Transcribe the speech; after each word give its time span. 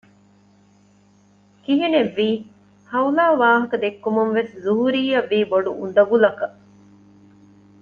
ކިހިނެއްވީ; 1.63 2.29
ހައުލާ 2.91 3.25
ވާހަކަ 3.41 3.75
ދެއްކުމުންވެސް 3.83 4.53
ޒުހުރީއަށް 4.63 5.29
ވީ 5.31 5.39
ބޮޑު 5.51 5.71
އުނދަގުލަކަށް 5.79 6.57